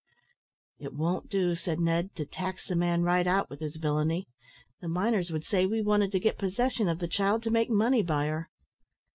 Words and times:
"It 0.79 0.95
won't 0.95 1.29
do," 1.29 1.53
said 1.53 1.79
Ned, 1.79 2.15
"to 2.15 2.25
tax 2.25 2.67
the 2.67 2.75
man 2.75 3.03
right 3.03 3.27
out 3.27 3.51
with 3.51 3.59
his 3.59 3.75
villainy. 3.75 4.27
The 4.79 4.87
miners 4.87 5.29
would 5.29 5.45
say 5.45 5.67
we 5.67 5.83
wanted 5.83 6.11
to 6.13 6.19
get 6.19 6.39
possession 6.39 6.89
of 6.89 6.97
the 6.97 7.07
child 7.07 7.43
to 7.43 7.51
make 7.51 7.69
money 7.69 8.01
by 8.01 8.25
her." 8.25 8.49